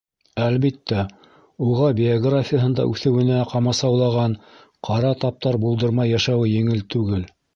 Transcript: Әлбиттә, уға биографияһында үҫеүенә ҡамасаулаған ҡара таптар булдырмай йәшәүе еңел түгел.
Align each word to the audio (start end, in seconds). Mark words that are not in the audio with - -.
Әлбиттә, 0.43 1.01
уға 1.65 1.89
биографияһында 1.99 2.85
үҫеүенә 2.95 3.37
ҡамасаулаған 3.53 4.35
ҡара 4.89 5.13
таптар 5.25 5.61
булдырмай 5.67 6.15
йәшәүе 6.17 6.51
еңел 6.57 6.85
түгел. 6.95 7.25